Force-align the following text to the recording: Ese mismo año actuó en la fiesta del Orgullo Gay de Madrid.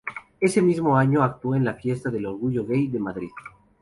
Ese 0.39 0.63
mismo 0.63 0.97
año 0.97 1.21
actuó 1.21 1.53
en 1.53 1.63
la 1.63 1.75
fiesta 1.75 2.09
del 2.09 2.25
Orgullo 2.25 2.65
Gay 2.65 2.87
de 2.87 2.97
Madrid. 2.97 3.29